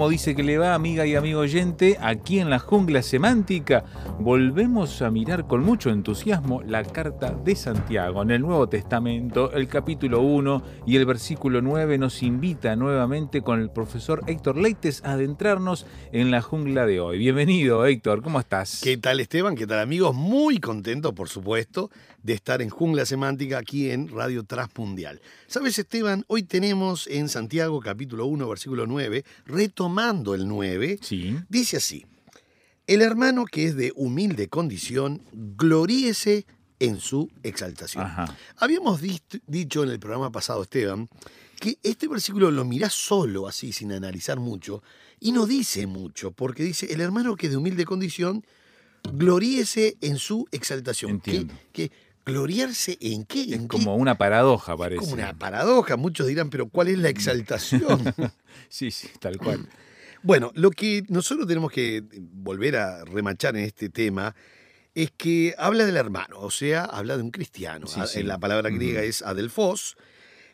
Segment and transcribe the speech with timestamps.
[0.00, 3.84] Como dice que le va, amiga y amigo oyente, aquí en la jungla semántica
[4.18, 8.22] volvemos a mirar con mucho entusiasmo la carta de Santiago.
[8.22, 13.60] En el Nuevo Testamento, el capítulo 1 y el versículo 9 nos invita nuevamente con
[13.60, 17.18] el profesor Héctor Leites a adentrarnos en la jungla de hoy.
[17.18, 18.80] Bienvenido, Héctor, ¿cómo estás?
[18.82, 19.54] ¿Qué tal Esteban?
[19.54, 20.14] ¿Qué tal amigos?
[20.14, 21.90] Muy contento, por supuesto,
[22.22, 25.20] de estar en Jungla Semántica aquí en Radio Transmundial.
[25.46, 26.24] ¿Sabes Esteban?
[26.26, 29.89] Hoy tenemos en Santiago capítulo 1, versículo 9, retomando
[30.34, 31.36] el 9, Sí.
[31.48, 32.06] dice así,
[32.86, 36.46] el hermano que es de humilde condición, gloríese
[36.78, 38.04] en su exaltación.
[38.04, 38.36] Ajá.
[38.56, 39.00] Habíamos
[39.46, 41.08] dicho en el programa pasado, Esteban,
[41.60, 44.82] que este versículo lo mirás solo, así, sin analizar mucho,
[45.20, 48.44] y no dice mucho, porque dice, el hermano que es de humilde condición,
[49.12, 51.20] gloríese en su exaltación.
[51.20, 51.54] ¿Qué- Entiendo.
[51.72, 51.90] qué-
[52.24, 53.42] gloriarse en qué?
[53.42, 53.68] Es ¿En qué?
[53.68, 55.00] como una paradoja, parece.
[55.00, 55.96] Como una paradoja.
[55.96, 58.02] Muchos dirán, pero ¿cuál es la exaltación?
[58.68, 59.68] Sí, sí, tal cual.
[60.22, 64.34] Bueno, lo que nosotros tenemos que volver a remachar en este tema
[64.94, 67.86] es que habla del hermano, o sea, habla de un cristiano.
[67.86, 68.22] Sí, A- sí.
[68.22, 69.96] La palabra griega es adelfos.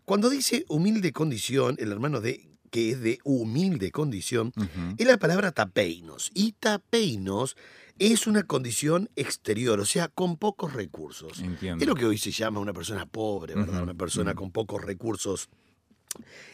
[0.05, 4.95] Cuando dice humilde condición, el hermano de que es de humilde condición, Ujú.
[4.99, 6.31] es la palabra tapeinos.
[6.33, 7.57] Y tapeinos
[7.99, 11.41] es una condición exterior, o sea, con pocos recursos.
[11.41, 11.83] Entiendo.
[11.83, 13.83] Es lo que hoy se llama una persona pobre, ¿verdad?
[13.83, 15.49] Una persona con pocos recursos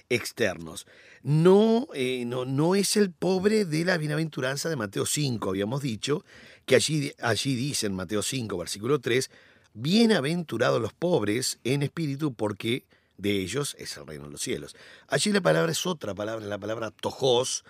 [0.08, 0.86] externos.
[1.22, 6.24] No, eh, no, no es el pobre de la bienaventuranza de Mateo 5, habíamos dicho,
[6.66, 9.30] que allí, allí dice en Mateo 5, versículo 3,
[9.74, 12.86] bienaventurados los pobres en espíritu porque
[13.16, 14.74] de ellos es el reino de los cielos.
[15.08, 17.64] Allí la palabra es otra palabra, la palabra tojos,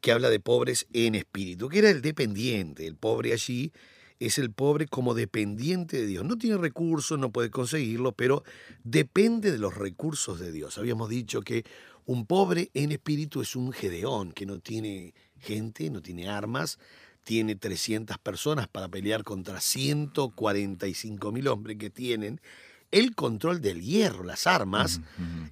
[0.00, 2.86] que habla de pobres en espíritu, que era el dependiente.
[2.86, 3.72] El pobre allí
[4.20, 6.24] es el pobre como dependiente de Dios.
[6.24, 8.44] No tiene recursos, no puede conseguirlo, pero
[8.84, 10.78] depende de los recursos de Dios.
[10.78, 11.64] Habíamos dicho que
[12.06, 16.78] un pobre en espíritu es un gedeón, que no tiene gente, no tiene armas,
[17.22, 22.40] tiene 300 personas para pelear contra 145 mil hombres que tienen
[22.90, 25.02] el control del hierro, las armas,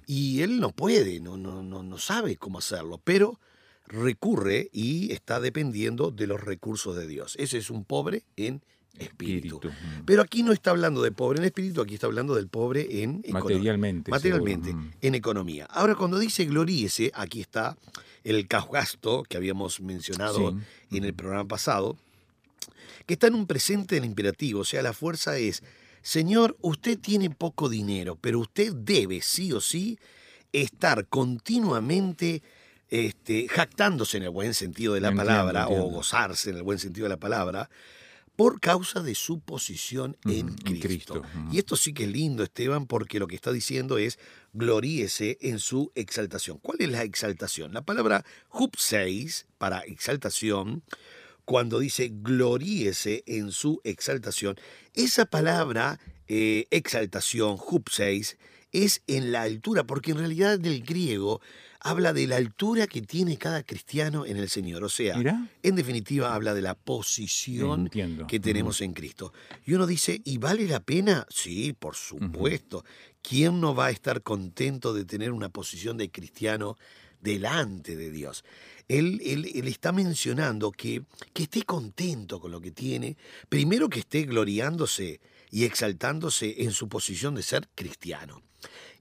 [0.07, 3.39] y él no puede, no, no, no, no sabe cómo hacerlo, pero
[3.87, 7.35] recurre y está dependiendo de los recursos de Dios.
[7.39, 8.61] Ese es un pobre en
[8.99, 9.61] espíritu.
[10.05, 13.23] Pero aquí no está hablando de pobre en espíritu, aquí está hablando del pobre en
[13.29, 14.11] Materialmente.
[14.11, 14.89] Materialmente, seguro.
[15.01, 15.65] En economía.
[15.65, 17.77] Ahora, cuando dice gloríese, aquí está
[18.23, 20.55] el caugasto que habíamos mencionado
[20.89, 20.97] Sí.
[20.97, 21.97] en el programa pasado,
[23.05, 25.63] que está en un presente del imperativo, o sea, la fuerza es,
[26.01, 29.97] Señor, usted tiene poco dinero, pero usted debe sí o sí
[30.51, 32.41] estar continuamente
[32.89, 36.79] este, jactándose en el buen sentido de la Entiendo, palabra o gozarse en el buen
[36.79, 37.69] sentido de la palabra
[38.37, 41.23] por causa de su posición en Cristo.
[41.51, 44.19] Y esto sí que es lindo, Esteban, porque lo que está diciendo es
[44.53, 46.59] gloríese en su exaltación.
[46.59, 47.73] ¿Cuál es la exaltación?
[47.73, 50.83] La palabra hupseis para exaltación,
[51.45, 54.55] cuando dice gloríese en su exaltación,
[54.93, 58.37] esa palabra eh, exaltación, hupseis,
[58.71, 61.41] es en la altura, porque en realidad del griego
[61.89, 64.83] habla de la altura que tiene cada cristiano en el Señor.
[64.83, 65.15] O sea,
[65.63, 68.27] en definitiva habla de la posición Entiendo.
[68.27, 69.33] que tenemos en Cristo.
[69.65, 71.25] Y uno dice, ¿y vale la pena?
[71.29, 72.83] Sí, por supuesto.
[73.21, 76.77] ¿Quién no va a estar contento de tener una posición de cristiano
[77.21, 78.43] delante de Dios?
[78.87, 81.03] Él, él- él está mencionando que,
[81.33, 83.17] que esté contento con lo que tiene,
[83.49, 85.19] primero que esté gloriándose
[85.51, 88.41] y exaltándose en su posición de ser cristiano.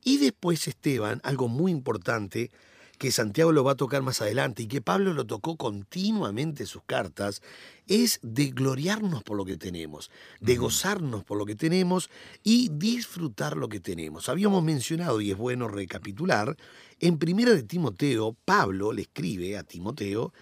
[0.03, 2.51] Y después, Esteban, algo muy importante,
[2.99, 6.67] que Santiago lo va a tocar más adelante y que Pablo lo tocó continuamente en
[6.67, 7.43] sus cartas,
[7.87, 10.11] es de gloriarnos por lo que tenemos,
[10.41, 12.11] de gozarnos por lo que tenemos
[12.43, 14.29] y disfrutar lo que tenemos.
[14.29, 16.57] Habíamos mencionado, y es bueno recapitular,
[17.01, 20.33] en primera de Timoteo, Pablo le escribe a Timoteo,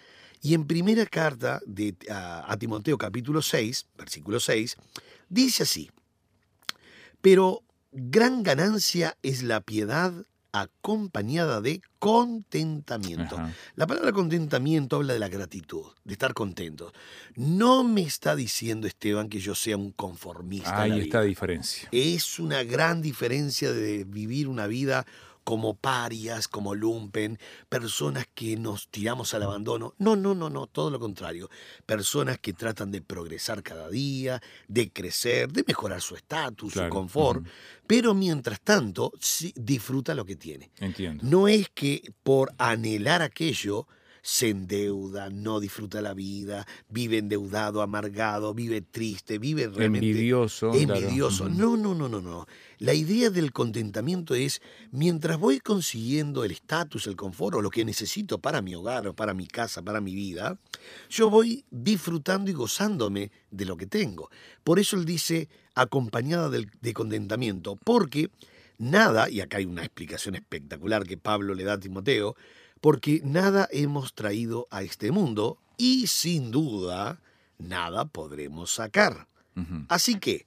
[0.40, 4.76] y en primera carta de, a, a Timoteo capítulo 6, versículo 6,
[5.28, 5.90] dice así,
[7.20, 7.62] pero
[7.92, 10.12] gran ganancia es la piedad
[10.54, 13.36] acompañada de contentamiento.
[13.36, 13.52] Ajá.
[13.74, 16.92] La palabra contentamiento habla de la gratitud, de estar contentos.
[17.34, 20.82] No me está diciendo Esteban que yo sea un conformista.
[20.82, 21.88] Ahí está la diferencia.
[21.90, 25.04] Es una gran diferencia de vivir una vida
[25.44, 27.38] como parias, como lumpen,
[27.68, 29.94] personas que nos tiramos al abandono.
[29.98, 31.50] No, no, no, no, todo lo contrario.
[31.86, 36.92] Personas que tratan de progresar cada día, de crecer, de mejorar su estatus, Claro, su
[36.92, 37.46] confort,
[37.86, 40.70] pero mientras tanto sí, disfruta lo que tiene.
[40.78, 41.22] Entiendo.
[41.26, 43.86] No es que por anhelar aquello
[44.26, 50.72] se endeuda, no disfruta la vida, vive endeudado, amargado, vive triste, vive realmente Envidioso.
[50.72, 51.48] envidioso.
[51.50, 52.46] No, no, no, no, no.
[52.78, 57.84] La idea del contentamiento es, mientras voy consiguiendo el estatus, el confort o lo que
[57.84, 60.58] necesito para mi hogar, o para mi casa, para mi vida,
[61.10, 64.30] yo voy disfrutando y gozándome de lo que tengo.
[64.64, 68.30] Por eso él dice acompañada del- de contentamiento, porque
[68.78, 72.36] nada, y acá hay una explicación espectacular que Pablo le da a Timoteo,
[72.84, 77.18] porque nada hemos traído a este mundo y sin duda
[77.56, 79.26] nada podremos sacar.
[79.88, 80.44] Así que,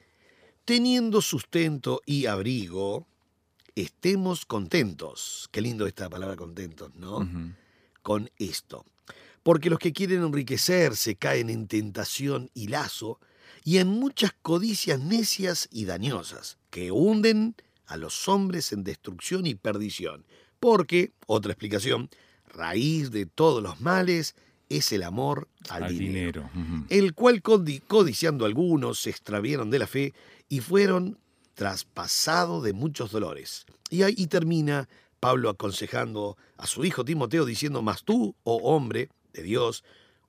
[0.63, 3.07] teniendo sustento y abrigo,
[3.73, 5.49] estemos contentos.
[5.51, 7.27] Qué lindo esta palabra contentos, ¿no?
[8.03, 8.85] Con esto.
[9.41, 13.19] Porque los que quieren enriquecerse caen en tentación y lazo
[13.63, 17.55] y en muchas codicias necias y dañosas que hunden
[17.87, 20.23] a los hombres en destrucción y perdición.
[20.59, 22.09] Porque, otra explicación,
[22.57, 24.35] raíz de todos los males
[24.69, 26.49] es el amor al, Al dinero
[26.89, 30.13] el cual codi- codiciando algunos se extraviaron de la fe
[30.49, 31.17] y fueron
[31.53, 33.65] traspasados de muchos dolores.
[33.89, 34.87] Y ahí termina
[35.19, 39.83] Pablo aconsejando a su hijo Timoteo diciendo, mas tú, oh hombre de Dios,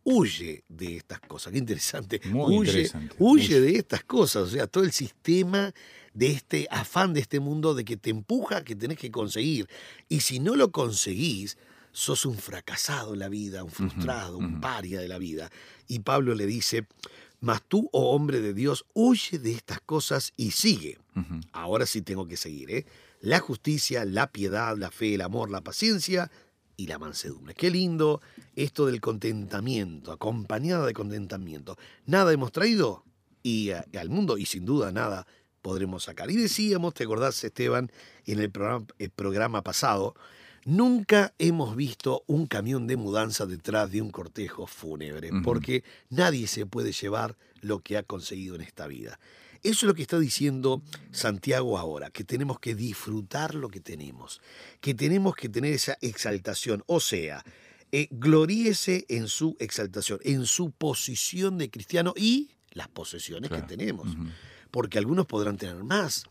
[0.05, 1.53] huye de estas cosas.
[1.53, 2.21] Qué interesante.
[2.27, 3.15] Muy huye, interesante.
[3.19, 3.61] Huye.
[3.61, 4.45] de estas cosas.
[4.45, 5.73] O sea, todo el sistema
[6.15, 9.69] de este afán de este mundo de que te empuja que tenés que conseguir.
[10.09, 11.59] Y si no lo conseguís,
[11.99, 15.51] sos un fracasado en la vida, un frustrado, un paria de la vida.
[15.89, 16.87] Y Pablo le dice,
[17.41, 20.99] mas tú, oh hombre de Dios, huye de estas cosas y sigue.
[21.51, 22.87] Ahora sí tengo que seguir, ¿eh?
[23.21, 26.31] La justicia, la piedad, la fe, el amor, la paciencia
[26.77, 27.55] y la mansedumbre.
[27.55, 28.21] Qué lindo
[28.55, 31.77] esto del contentamiento, acompañada de contentamiento.
[32.07, 33.03] Nada hemos traído
[33.43, 35.27] y eh, al mundo y sin duda nada
[35.63, 36.31] podremos sacar.
[36.31, 37.91] Y decíamos, ¿te acordás, Esteban,
[38.25, 40.15] en el programa, el programa pasado?
[40.69, 46.67] Nunca hemos visto un camión de mudanza detrás de un cortejo fúnebre, porque nadie se
[46.67, 49.19] puede llevar lo que ha conseguido en esta vida.
[49.63, 54.43] Eso es lo que está diciendo Santiago ahora, que tenemos que disfrutar lo que tenemos,
[54.83, 57.43] que tenemos que tener esa exaltación, o sea,
[57.91, 63.67] eh, gloríese en su exaltación, en su posición de cristiano y las posesiones Claro.
[63.67, 64.09] que tenemos,
[64.71, 66.25] porque algunos podrán tener más,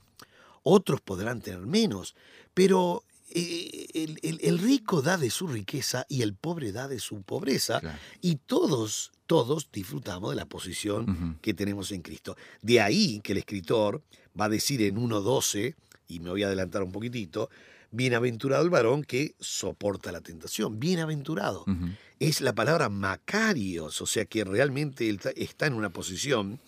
[0.62, 2.13] otros podrán tener menos,
[2.54, 7.21] pero el, el- el rico da de su riqueza y el pobre da de su
[7.21, 7.97] pobreza, Claro.
[8.21, 12.35] y todos, todos disfrutamos de la posición que tenemos en Cristo.
[12.62, 14.01] De ahí que el escritor
[14.39, 15.75] va a decir en 1.12,
[16.07, 17.50] y me voy a adelantar un poquitito,
[17.91, 21.65] bienaventurado el varón que soporta la tentación, bienaventurado.
[22.19, 26.60] Es la palabra macarios, o sea que realmente él está en una posición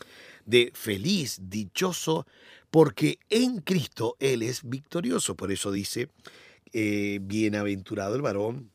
[0.46, 2.26] de feliz, dichoso,
[2.72, 5.36] porque en Cristo él es victorioso.
[5.36, 6.10] Por eso dice,
[6.74, 8.72] eh, bienaventurado el varón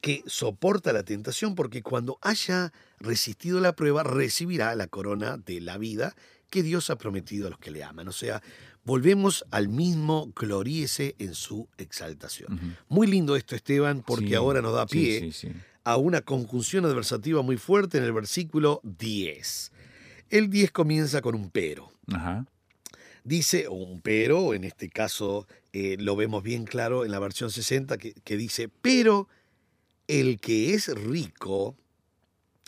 [0.00, 5.78] que soporta la tentación, porque cuando haya resistido la prueba, recibirá la corona de la
[5.78, 6.14] vida
[6.50, 8.06] que Dios ha prometido a los que le aman.
[8.06, 8.40] O sea,
[8.84, 12.76] volvemos al mismo gloríese en su exaltación.
[12.88, 15.52] Muy lindo esto, Esteban, porque Sí, ahora nos da pie sí, sí.
[15.82, 19.72] a una conjunción adversativa muy fuerte en el versículo 10.
[20.30, 21.90] El 10 comienza con un pero.
[22.12, 22.46] Ajá.
[23.26, 27.50] Dice, o un pero, en este caso eh, lo vemos bien claro en la versión
[27.50, 29.28] 60, que, que dice, pero
[30.06, 31.76] el que es rico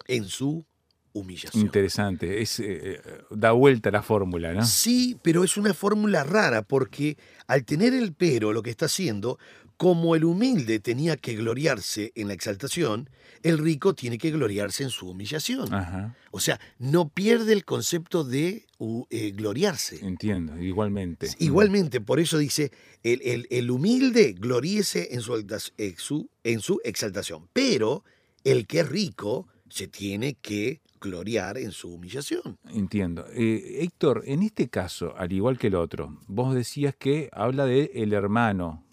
[0.08, 0.64] en su
[1.12, 1.62] humillación.
[1.62, 2.42] Interesante.
[2.42, 3.00] Es, eh, eh,
[3.30, 4.64] da vuelta la fórmula, ¿no?
[4.64, 9.38] Sí, pero es una fórmula rara porque al tener el pero lo que está haciendo
[9.78, 13.08] como el humilde tenía que gloriarse en la exaltación,
[13.42, 15.72] el rico tiene que gloriarse en su humillación.
[15.72, 16.14] Ajá.
[16.32, 20.04] O sea, no pierde el concepto de uh, eh, gloriarse.
[20.04, 21.28] Entiendo, igualmente.
[21.38, 22.70] Igualmente, por eso dice,
[23.02, 28.04] el, el- el humilde gloríese en su, en su- en su exaltación, pero
[28.44, 32.58] el que es rico se tiene que gloriar en su humillación.
[32.74, 33.24] Entiendo.
[33.32, 37.92] Eh, Héctor, en este caso, al igual que el otro, vos decías que habla de
[37.94, 38.84] el hermano,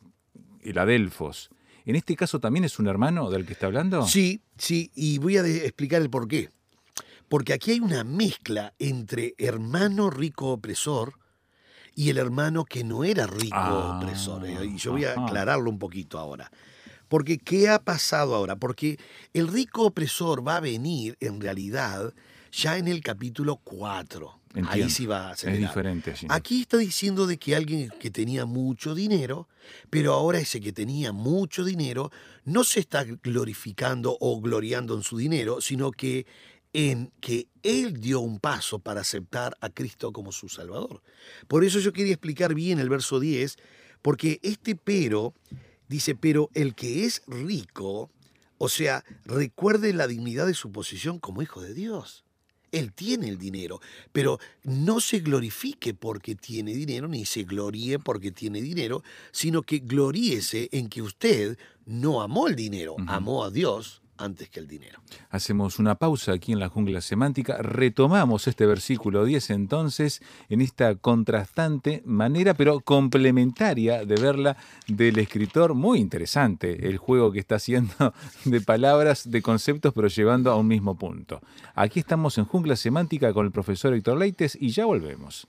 [0.65, 1.50] el Adelfos.
[1.86, 4.05] ¿En este caso también es un hermano del que está hablando?
[4.07, 6.50] Sí, sí, y voy a explicar el por qué.
[7.29, 11.13] Porque aquí hay una mezcla entre hermano rico opresor
[11.95, 14.45] y el hermano que no era rico Ah, opresor.
[14.45, 15.25] eh, Y yo voy a ajá.
[15.25, 16.51] aclararlo un poquito ahora.
[17.07, 18.55] Porque, ¿qué ha pasado ahora?
[18.55, 18.98] Porque
[19.34, 22.13] el rico opresor va a venir, en realidad,
[22.55, 24.41] ya en el capítulo 4.
[24.67, 25.69] Ahí sí va a es acelerar.
[25.69, 26.27] diferente allí.
[26.29, 29.50] Aquí está diciendo de que alguien que tenía mucho dinero,
[29.89, 32.12] pero ahora ese que tenía mucho dinero
[32.45, 36.25] no se está glorificando o gloriando en su dinero, sino que
[36.71, 41.01] en que él dio un paso para aceptar a Cristo como su Salvador.
[41.47, 43.57] Por eso yo quería explicar bien el verso 10,
[44.01, 45.33] porque este pero
[45.88, 48.12] dice, pero el que es rico,
[48.57, 52.25] o sea, recuerde la dignidad de su posición como hijo de Dios.
[52.75, 53.79] Él tiene el dinero,
[54.12, 59.79] pero no se glorifique porque tiene dinero, ni se gloríe porque tiene dinero, sino que
[59.79, 65.00] gloríese en que usted no amó el dinero, amó a Dios antes que el dinero.
[65.29, 70.95] Hacemos una pausa aquí en la jungla semántica, retomamos este versículo 10 entonces en esta
[70.95, 74.57] contrastante manera, pero complementaria de verla
[74.88, 78.13] del escritor, muy interesante el juego que está haciendo
[78.45, 81.41] de palabras, de conceptos, pero llevando a un mismo punto.
[81.75, 85.45] Aquí estamos en jungla semántica con el profesor Héctor Leites y ya volvemos.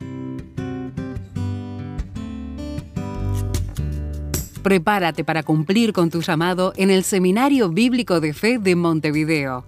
[4.66, 9.64] Prepárate para cumplir con tu llamado en el Seminario Bíblico de Fe de Montevideo.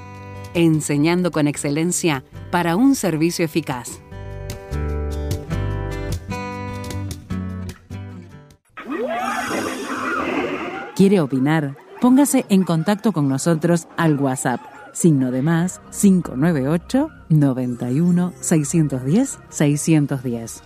[0.56, 4.00] enseñando con excelencia para un servicio eficaz.
[10.96, 11.78] ¿Quiere opinar?
[12.02, 14.62] Póngase en contacto con nosotros al WhatsApp,
[14.94, 20.64] signo de más 598 91 610 610.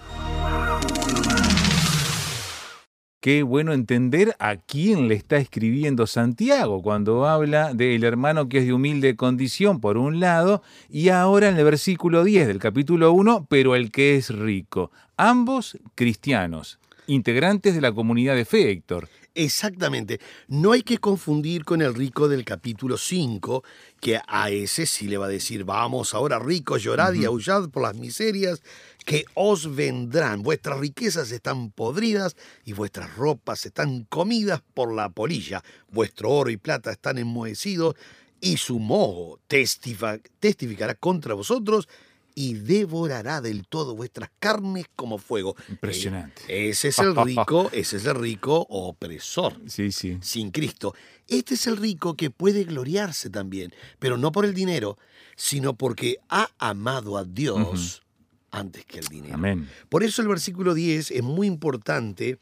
[3.22, 8.66] Qué bueno entender a quién le está escribiendo Santiago cuando habla del hermano que es
[8.66, 13.46] de humilde condición por un lado y ahora en el versículo 10 del capítulo 1,
[13.48, 14.90] pero el que es rico.
[15.18, 19.08] Ambos cristianos, integrantes de la comunidad de fe, Héctor.
[19.34, 20.20] Exactamente.
[20.50, 23.64] No hay que confundir con el rico del capítulo 5,
[24.02, 27.84] que a ese sí le va a decir, vamos ahora ricos, llorad y aullad por
[27.84, 28.62] las miserias
[29.06, 30.44] que os vendrán.
[30.44, 32.36] Vuestras riquezas están podridas
[32.66, 35.64] y vuestras ropas están comidas por la polilla.
[35.90, 37.96] Vuestro oro y plata están enmohecidos
[38.42, 41.88] y su moho testificará contra vosotros
[42.36, 45.56] y devorará del todo vuestras carnes como fuego.
[45.70, 46.42] Impresionante.
[46.48, 50.18] Eh, Ese es el rico, ese es el rico opresor Sí, sí.
[50.22, 50.94] sin Cristo.
[51.28, 54.98] Este es el rico que puede gloriarse también, pero no por el dinero,
[55.36, 58.02] sino porque ha amado a Dios
[58.52, 59.36] antes que el dinero.
[59.36, 59.70] Amén.
[59.88, 62.38] Por eso el versículo 10 es muy importante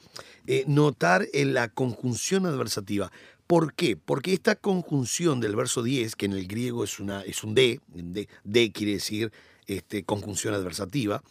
[0.47, 3.11] eh, notar en la conjunción adversativa.
[3.45, 3.95] ¿Por qué?
[3.95, 7.79] Porque esta conjunción del verso 10, que en el griego es, una, es un de,
[7.87, 9.31] de, de quiere decir
[9.69, 11.23] este, conjunción adversativa,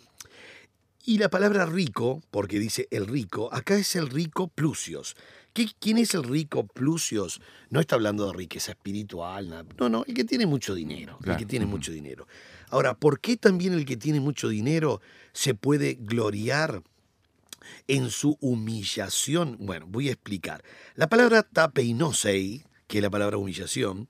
[1.05, 5.17] y la palabra rico, porque dice el rico, acá es el rico plusios.
[5.55, 7.41] ¿Qué- ¿Quién es el rico plusios?
[7.71, 9.65] No está hablando de riqueza espiritual, nada.
[9.79, 12.27] no, no, el que tiene mucho dinero, el que tiene mucho dinero.
[12.71, 15.01] Ahora, ¿por qué también el que tiene mucho dinero
[15.33, 16.83] se puede gloriar
[17.87, 19.57] en su humillación?
[19.61, 20.63] Bueno, voy a explicar.
[20.95, 24.09] La palabra tapeinosei, que es la palabra humillación,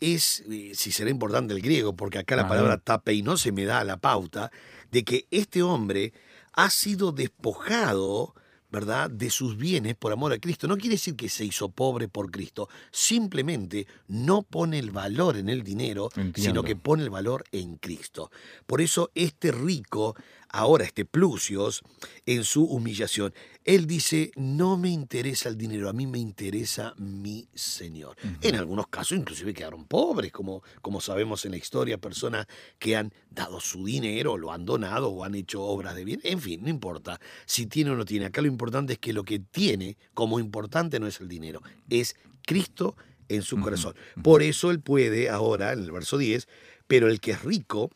[0.00, 3.96] es, eh, si será importante el griego, porque acá la palabra tapeinos me da la
[3.98, 4.50] pauta
[4.90, 6.12] de que este hombre
[6.52, 8.34] ha sido despojado,
[8.70, 10.68] ¿verdad?, de sus bienes por amor a Cristo.
[10.68, 15.48] No quiere decir que se hizo pobre por Cristo, simplemente no pone el valor en
[15.48, 16.40] el dinero, Entiendo.
[16.40, 18.30] sino que pone el valor en Cristo.
[18.66, 20.16] Por eso este rico
[20.52, 21.82] ahora este Plusios
[22.26, 23.34] en su humillación.
[23.64, 28.16] Él dice, no me interesa el dinero, a mí me interesa mi Señor.
[28.40, 32.46] En algunos casos inclusive quedaron pobres, como, como sabemos en la historia, personas
[32.78, 36.20] que han dado su dinero, lo han donado o han hecho obras de bien.
[36.24, 38.26] En fin, no importa si tiene o no tiene.
[38.26, 42.16] Acá lo importante es que lo que tiene como importante no es el dinero, es
[42.42, 42.96] Cristo
[43.28, 43.94] en su corazón.
[44.22, 46.48] Por eso él puede ahora, en el verso 10,
[46.86, 47.90] pero el que es rico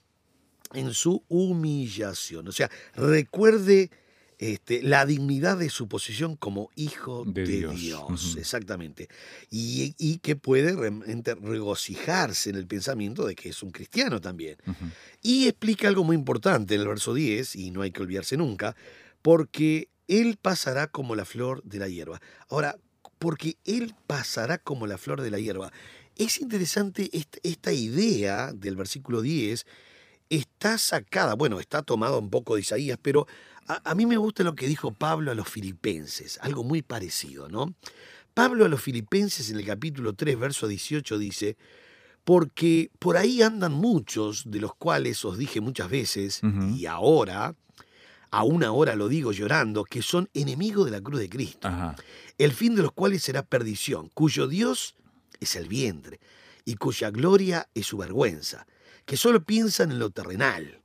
[0.74, 2.48] en su humillación.
[2.48, 3.90] O sea, recuerde
[4.38, 8.36] este, la dignidad de su posición como hijo de, Dios.
[8.38, 9.08] Exactamente.
[9.50, 14.56] Y, que puede realmente regocijarse en el pensamiento de que es un cristiano también.
[15.22, 18.74] Y explica algo muy importante en el verso 10, y no hay que olvidarse nunca,
[19.22, 22.20] porque él pasará como la flor de la hierba.
[22.48, 22.76] Ahora,
[23.18, 25.72] porque él pasará como la flor de la hierba.
[26.16, 27.10] Es interesante
[27.42, 29.66] esta, idea del versículo 10,
[30.30, 33.26] está sacada, bueno, está tomada un poco de Isaías, pero
[33.66, 37.74] a, mí me gusta lo que dijo Pablo a los filipenses, algo muy parecido, ¿no?
[38.34, 41.56] Pablo a los filipenses en el capítulo 3, verso 18 dice,
[42.24, 46.40] porque por ahí andan muchos, de los cuales os dije muchas veces,
[46.74, 47.54] y ahora,
[48.30, 51.70] aún ahora lo digo llorando, que son enemigos de la cruz de Cristo,
[52.38, 54.96] el fin de los cuales será perdición, cuyo Dios
[55.40, 56.20] es el vientre,
[56.64, 58.66] y cuya gloria es su vergüenza,
[59.04, 60.80] que solo piensan en lo terrenal.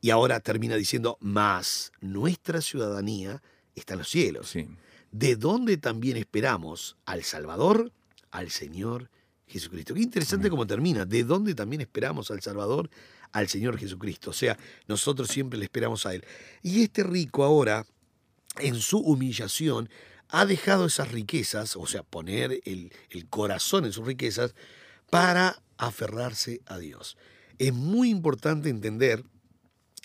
[0.00, 3.40] Y ahora termina diciendo, más nuestra ciudadanía
[3.76, 4.54] está en los cielos,
[5.12, 7.92] de donde también esperamos al Salvador,
[8.32, 9.10] al Señor
[9.46, 9.94] Jesucristo.
[9.94, 12.90] Qué interesante cómo termina, de donde también esperamos al Salvador,
[13.32, 14.30] al Señor Jesucristo.
[14.30, 16.24] O sea, nosotros siempre le esperamos a Él.
[16.62, 17.86] Y este rico ahora,
[18.58, 19.88] en su humillación,
[20.28, 22.90] ha dejado esas riquezas, o sea, poner el,
[23.28, 24.54] corazón en sus riquezas,
[25.12, 27.18] para aferrarse a Dios.
[27.58, 29.26] Es muy importante entender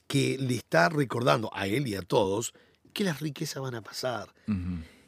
[0.06, 2.54] que le está recordando a él y a todos
[2.92, 4.34] que las riquezas van a pasar,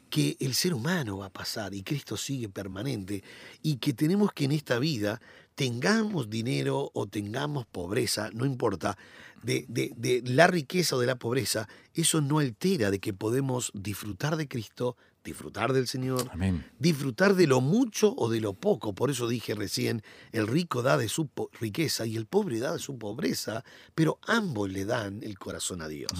[0.08, 3.22] que el ser humano va a pasar y Cristo sigue permanente
[3.60, 5.20] y que tenemos que en esta vida
[5.54, 8.96] tengamos dinero o tengamos pobreza, no importa,
[9.42, 14.38] de, de, la riqueza o de la pobreza, eso no altera de que podemos disfrutar
[14.38, 16.30] de Cristo, disfrutar del Señor,
[16.78, 18.94] disfrutar de lo mucho o de lo poco.
[18.94, 21.28] Por eso dije recién, el rico da de su
[21.60, 25.88] riqueza y el pobre da de su pobreza, pero ambos le dan el corazón a
[25.88, 26.12] Dios.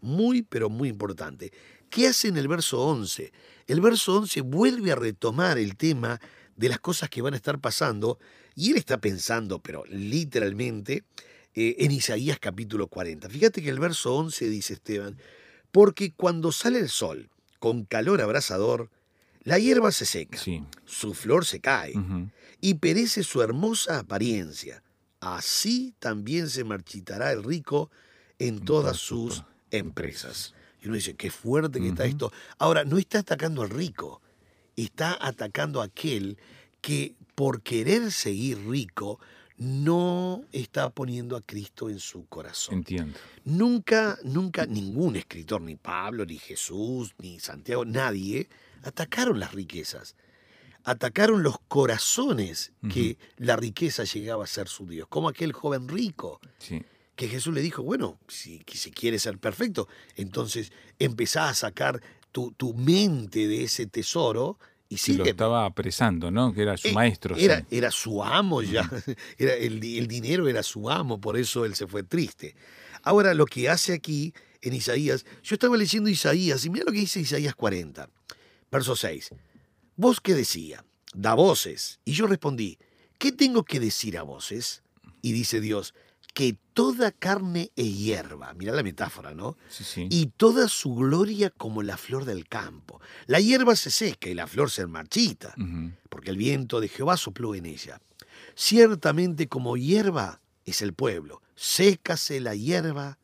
[0.00, 1.52] Muy, pero muy importante.
[1.90, 3.32] ¿Qué hace en el verso 11?
[3.66, 6.20] El verso 11 vuelve a retomar el tema
[6.56, 8.18] de las cosas que van a estar pasando
[8.54, 11.04] y él está pensando, pero literalmente,
[11.54, 13.28] eh, en Isaías capítulo 40.
[13.28, 15.18] Fíjate que el verso 11 dice Esteban,
[15.72, 17.30] porque cuando sale el sol,
[17.64, 18.90] con calor abrasador,
[19.42, 20.38] la hierba se seca,
[20.84, 21.94] su flor se cae
[22.60, 24.82] y perece su hermosa apariencia.
[25.18, 27.90] Así también se marchitará el rico
[28.38, 30.52] en todas sus empresas.
[30.82, 32.30] Y uno dice, qué fuerte que está esto.
[32.58, 34.20] Ahora, no está atacando al rico,
[34.76, 36.36] está atacando a aquel
[36.82, 39.20] que por querer seguir rico
[39.56, 42.76] no está poniendo a Cristo en su corazón.
[42.76, 43.18] Entiendo.
[43.44, 48.48] Nunca, nunca ningún escritor, ni Pablo, ni Jesús, ni Santiago, nadie,
[48.82, 50.16] atacaron las riquezas.
[50.82, 56.40] Atacaron los corazones que la riqueza llegaba a ser su Dios, como aquel joven rico.
[57.16, 62.52] Que Jesús le dijo, bueno, si, si quieres ser perfecto, entonces empezá a sacar tu,
[62.52, 64.58] tu mente de ese tesoro
[65.06, 66.52] y lo estaba apresando, ¿no?
[66.52, 67.36] Que era su eh, maestro.
[67.36, 68.88] Era, era su amo ya.
[69.38, 72.54] Era el, dinero era su amo, por eso él se fue triste.
[73.02, 77.00] Ahora, lo que hace aquí en Isaías, yo estaba leyendo Isaías y mira lo que
[77.00, 78.08] dice Isaías 40,
[78.70, 79.30] verso 6.
[79.96, 80.84] ¿Vos qué decía?
[81.14, 82.00] Da voces.
[82.04, 82.78] Y yo respondí,
[83.18, 84.82] ¿qué tengo que decir a voces?
[85.22, 85.94] Y dice Dios,
[86.34, 89.56] que toda carne e hierba, mira la metáfora, ¿no?
[90.10, 93.00] Y toda su gloria como la flor del campo.
[93.26, 95.54] La hierba se seca y la flor se marchita,
[96.08, 98.00] porque el viento de Jehová sopló en ella.
[98.56, 103.18] Ciertamente como hierba es el pueblo, sécase la hierba,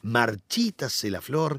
[0.00, 1.58] marchítase la flor,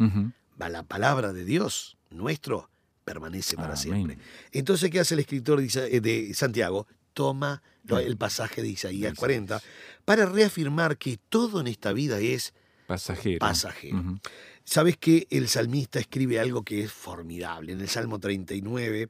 [0.59, 2.69] va la palabra de Dios nuestro
[3.03, 4.17] permanece para siempre.
[4.51, 6.87] Entonces, ¿qué hace el escritor de Santiago?
[7.15, 9.61] Toma el pasaje de Isaías 40
[10.03, 12.53] para reafirmar que todo en esta vida es
[12.85, 13.39] pasajero.
[13.39, 14.19] pasajero.
[14.63, 17.71] Sabes que el salmista escribe algo que es formidable.
[17.73, 19.09] En el Salmo 39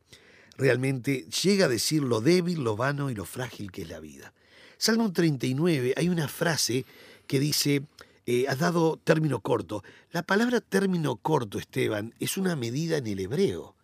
[0.58, 4.34] realmente llega a decir lo débil, lo vano y lo frágil que es la vida.
[4.78, 6.86] Salmo 39 hay una frase
[7.28, 7.84] que dice,
[8.26, 9.84] eh, has dado término corto.
[10.12, 13.75] La palabra término corto, Esteban, es una medida en el hebreo.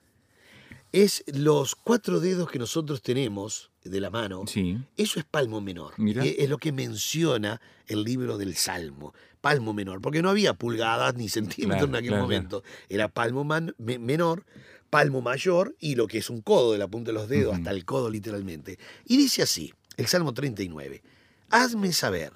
[0.92, 4.44] Es los cuatro dedos que nosotros tenemos de la mano.
[4.48, 4.78] Sí.
[4.98, 5.94] Eso es palmo menor.
[5.98, 6.26] Mira.
[6.26, 9.14] Y Es lo que menciona el libro del Salmo.
[9.42, 10.02] Palmo menor.
[10.02, 12.64] Porque no había pulgadas ni centímetros Claro, en aquel claro, momento.
[12.90, 14.46] Era palmo man- me- menor,
[14.90, 17.72] palmo mayor y lo que es un codo de la punta de los dedos hasta
[17.72, 18.78] el codo literalmente.
[19.06, 21.02] Y dice así, el Salmo 39.
[21.50, 22.34] Hazme saber,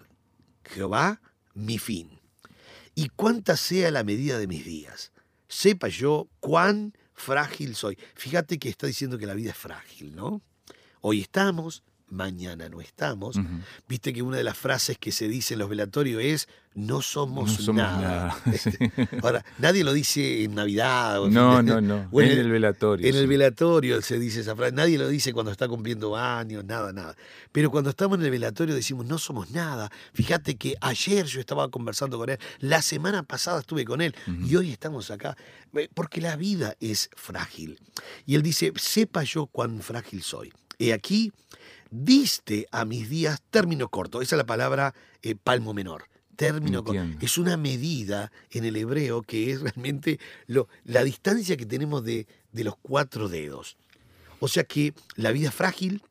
[0.63, 1.21] Jehová,
[1.53, 2.19] mi fin
[2.95, 5.11] y cuánta sea la medida de mis días.
[5.47, 7.97] Sepa yo cuán frágil soy.
[8.13, 10.41] Fíjate que está diciendo que la vida es frágil, ¿no?
[11.01, 13.37] Hoy estamos, mañana no estamos.
[13.87, 17.51] Viste que una de las frases que se dice en los velatorios es no somos,
[17.51, 18.01] No somos nada.
[18.45, 18.69] nada, sí.
[19.23, 21.21] Ahora, nadie lo dice en Navidad.
[21.21, 22.09] o No, no, no.
[22.11, 24.73] o En el velatorio, En el velatorio se dice esa frase.
[24.73, 27.15] Nadie lo dice cuando está cumpliendo años, nada, nada.
[27.53, 29.89] Pero cuando estamos en el velatorio decimos, no somos nada.
[30.13, 34.13] Fíjate que ayer yo estaba conversando con él, la semana pasada estuve con él
[34.45, 35.37] y hoy estamos acá.
[35.73, 37.79] Eh, Porque la vida es frágil.
[38.25, 40.51] Y él dice, sepa yo cuán frágil soy.
[40.77, 41.31] He aquí,
[42.03, 44.21] diste a mis días término corto.
[44.21, 46.05] Esa es la palabra eh, palmo menor.
[46.36, 47.01] Término corto.
[47.21, 52.27] Es una medida en el hebreo que es realmente lo- la distancia que tenemos de,
[52.51, 53.77] de los cuatro dedos.
[54.39, 56.01] O sea que la vida es frágil.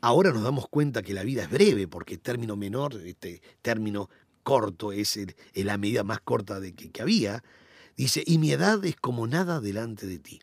[0.00, 4.10] Ahora nos damos cuenta que la vida es breve, porque término menor, este término
[4.42, 7.44] corto es el- la medida más corta de que, que había.
[7.96, 10.40] Dice, y mi edad es como nada delante de ti.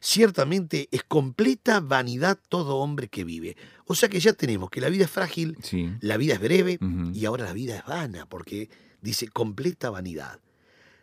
[0.00, 3.56] Ciertamente es completa vanidad todo hombre que vive.
[3.86, 5.90] O sea que ya tenemos que la vida es frágil, Sí.
[6.00, 6.78] la vida es breve
[7.14, 8.68] y ahora la vida es vana, porque
[9.02, 10.40] dice completa vanidad.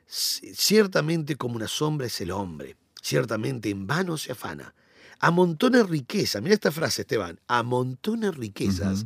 [0.07, 4.73] Ciertamente como una sombra es el hombre, ciertamente en vano se afana.
[5.19, 9.05] Amontona riqueza, mira esta frase Esteban, amontona riquezas.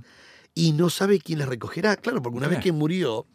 [0.53, 1.95] Y no sabe quién las recogerá.
[1.95, 3.25] Claro, porque una vez que murió,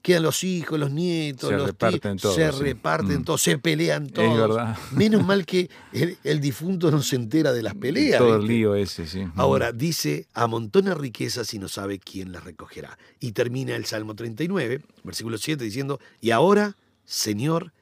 [0.00, 2.58] quedan los hijos, los nietos, Se los reparten tíos, todos, se sí.
[2.62, 3.24] reparten Mm.
[3.24, 4.38] todos, se pelean todos.
[4.38, 4.76] verdad.
[4.92, 8.18] Menos mal que el, el difunto no se entera de las peleas.
[8.18, 9.24] Todo el lío ese, sí.
[9.36, 12.98] Ahora dice, amontona riquezas y no sabe quién las recogerá.
[13.20, 17.72] Y termina el Salmo 39, versículo 7, diciendo, y ahora, Señor,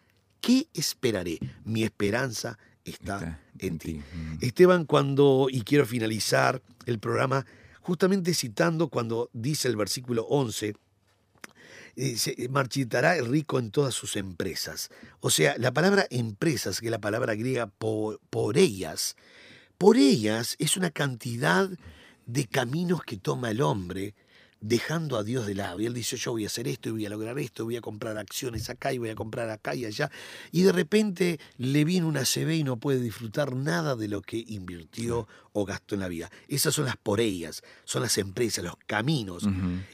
[0.40, 1.38] ¿qué esperaré?
[1.64, 3.94] Mi esperanza está, Está en ti.
[3.94, 4.38] Mm.
[4.40, 7.46] Esteban, cuando, y quiero finalizar el programa,
[7.90, 10.76] justamente citando cuando dice el versículo 11,
[11.96, 14.90] eh, se marchitará el rico en todas sus empresas.
[15.18, 19.16] O sea, la palabra empresas, que es la palabra griega por ellas,
[19.76, 21.68] por ellas es una cantidad
[22.26, 24.14] de caminos que toma el hombre
[24.60, 25.80] dejando a Dios de lado.
[25.80, 27.80] Y él dice, yo voy a hacer esto y voy a lograr esto, voy a
[27.80, 30.10] comprar acciones acá y voy a comprar acá y allá.
[30.52, 34.44] Y de repente le viene una CB y no puede disfrutar nada de lo que
[34.46, 36.30] invirtió o gastó en la vida.
[36.48, 39.48] Esas son las por ellas, son las empresas, los caminos.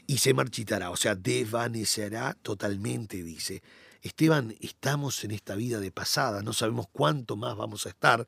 [0.05, 3.61] Y se marchitará, o sea, desvanecerá totalmente, dice.
[4.01, 8.27] Esteban, estamos en esta vida de pasada, no sabemos cuánto más vamos a estar,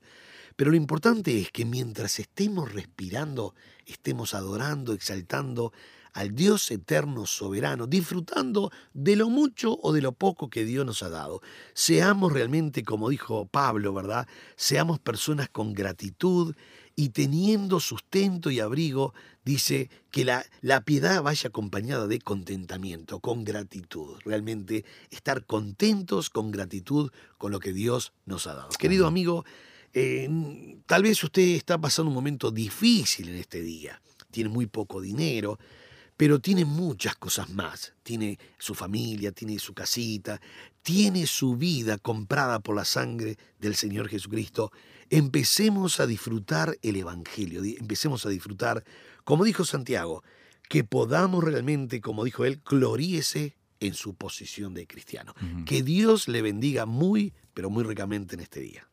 [0.56, 5.72] pero lo importante es que mientras estemos respirando, estemos adorando, exaltando
[6.20, 11.02] al Dios eterno, soberano, disfrutando de lo mucho o de lo poco que Dios nos
[11.02, 11.42] ha dado.
[11.74, 14.28] Seamos realmente, como dijo Pablo, ¿verdad?
[14.58, 16.56] Seamos personas con gratitud
[16.94, 19.14] y teniendo sustento y abrigo,
[19.46, 24.18] dice que la, la piedad vaya acompañada de contentamiento, con gratitud.
[24.26, 28.72] Realmente estar contentos con gratitud con lo que Dios nos ha dado.
[28.78, 29.46] Querido amigo,
[29.94, 30.28] eh,
[30.86, 34.02] tal vez usted está pasando un momento difícil en este día.
[34.32, 35.58] Tiene muy poco dinero,
[36.20, 37.94] pero tiene muchas cosas más.
[38.04, 40.42] Tiene su familia, tiene su casita,
[40.82, 44.70] tiene su vida comprada por la sangre del Señor Jesucristo.
[45.10, 48.84] Empecemos a disfrutar el Evangelio, empecemos a disfrutar,
[49.24, 50.22] como dijo Santiago,
[50.68, 55.34] que podamos realmente, como dijo él, gloríese en su posición de cristiano.
[55.66, 58.90] Que Dios le bendiga muy, pero muy ricamente en este día.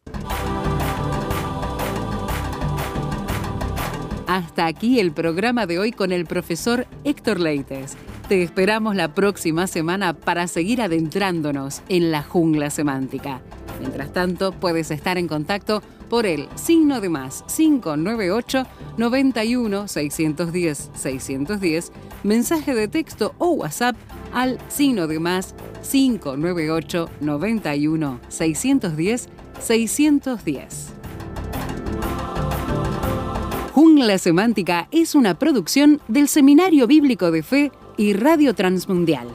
[4.26, 7.96] Hasta aquí el programa de hoy con el profesor Héctor Leites.
[8.28, 13.40] Te esperamos la próxima semana para seguir adentrándonos en la jungla semántica.
[13.78, 21.92] Mientras tanto, puedes estar en contacto por el signo de más 598 91 610 610,
[22.24, 23.96] mensaje de texto o WhatsApp
[24.32, 25.54] al signo de más
[25.88, 29.28] 598 91 610
[29.60, 30.95] 610.
[33.76, 39.28] Jungla Semántica es una producción del Seminario Bíblico de Fe y Radio Transmundial.